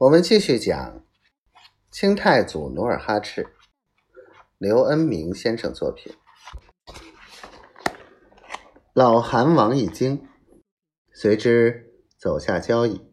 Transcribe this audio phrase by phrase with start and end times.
[0.00, 1.04] 我们继续讲
[1.90, 3.54] 清太祖努尔哈赤，
[4.56, 6.14] 刘恩明先生作品。
[8.94, 10.26] 老韩王一惊，
[11.12, 13.12] 随之走下交椅，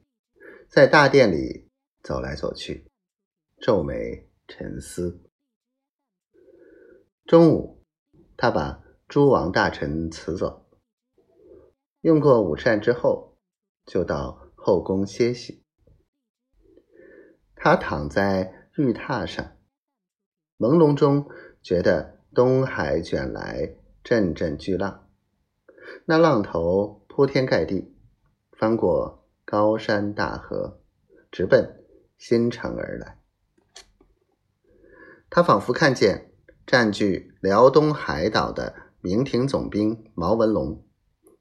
[0.69, 1.69] 在大殿里
[2.01, 2.89] 走来走去，
[3.59, 5.21] 皱眉沉思。
[7.25, 7.83] 中午，
[8.37, 10.65] 他把诸王大臣辞走，
[11.99, 13.37] 用过午膳之后，
[13.85, 15.66] 就到后宫歇息。
[17.67, 19.45] 他躺在玉榻上，
[20.57, 21.27] 朦胧中
[21.61, 23.75] 觉得东海卷来
[24.05, 25.09] 阵阵巨浪，
[26.05, 27.93] 那浪头铺天盖地，
[28.53, 30.79] 翻过高山大河，
[31.29, 31.83] 直奔
[32.17, 33.19] 新城而来。
[35.29, 36.31] 他仿佛看见
[36.65, 40.85] 占据辽东海岛的明廷总兵毛文龙，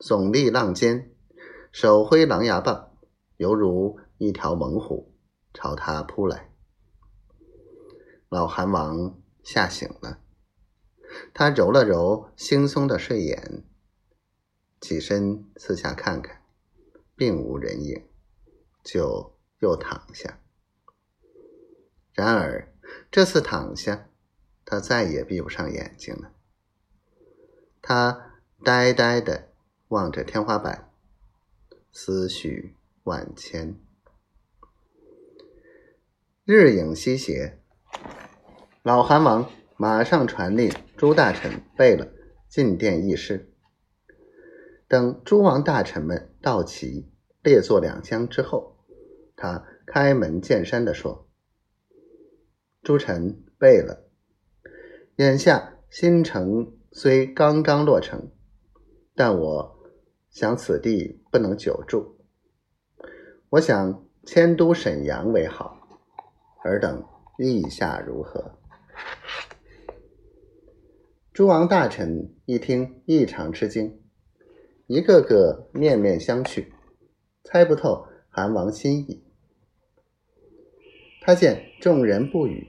[0.00, 1.08] 耸立浪尖，
[1.70, 2.90] 手挥狼牙棒，
[3.36, 5.12] 犹如一条猛虎。
[5.56, 6.50] 朝他扑来，
[8.28, 10.20] 老韩王吓醒了，
[11.32, 13.64] 他揉了揉惺忪的睡眼，
[14.82, 16.42] 起身四下看看，
[17.14, 18.06] 并无人影，
[18.84, 20.42] 就又躺下。
[22.12, 22.70] 然而
[23.10, 24.10] 这次躺下，
[24.66, 26.34] 他再也闭不上眼睛了。
[27.80, 29.54] 他呆呆的
[29.88, 30.92] 望着天花板，
[31.90, 33.80] 思绪万千。
[36.48, 37.58] 日影西斜，
[38.84, 42.06] 老韩王马上传令诸大臣备了
[42.48, 43.52] 进殿议事。
[44.86, 47.10] 等诸王大臣们到齐，
[47.42, 48.76] 列坐两厢之后，
[49.34, 51.28] 他开门见山的说
[52.80, 54.08] ：“诸臣备了，
[55.16, 58.30] 眼下新城虽刚刚落成，
[59.16, 59.80] 但我
[60.30, 62.20] 想此地不能久住，
[63.48, 65.72] 我想迁都沈阳为好。”
[66.66, 67.04] 尔等
[67.38, 68.58] 意下如何？
[71.32, 74.02] 诸王大臣一听，异常吃惊，
[74.88, 76.66] 一个个面面相觑，
[77.44, 79.22] 猜不透韩王心意。
[81.20, 82.66] 他见众人不语，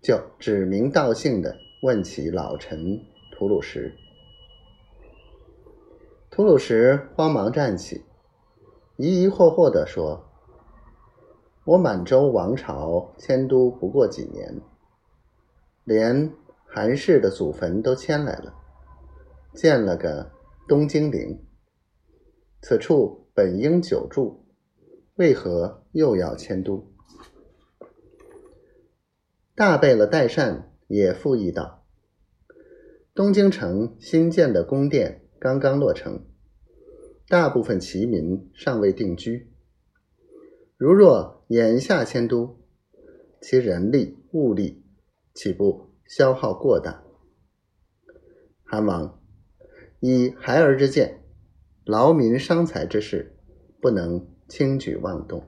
[0.00, 3.00] 就指名道姓的问起老臣
[3.32, 3.92] 吐鲁什。
[6.30, 8.04] 吐鲁什慌忙站起，
[8.96, 10.31] 疑疑惑惑的说。
[11.64, 14.60] 我满洲王朝迁都不过几年，
[15.84, 16.32] 连
[16.66, 18.52] 韩氏的祖坟都迁来了，
[19.54, 20.32] 建了个
[20.66, 21.38] 东京陵。
[22.60, 24.44] 此处本应久住，
[25.14, 26.90] 为何又要迁都？
[29.54, 31.84] 大贝勒代善也附议道
[33.14, 36.24] ：“东京城新建的宫殿刚刚落成，
[37.28, 39.48] 大部分齐民尚未定居。”
[40.76, 42.56] 如若眼下迁都，
[43.42, 44.86] 其人力物力
[45.34, 47.04] 岂不消耗过大？
[48.64, 49.20] 韩王
[50.00, 51.20] 以孩儿之见，
[51.84, 53.36] 劳民伤财之事，
[53.82, 55.46] 不能轻举妄动。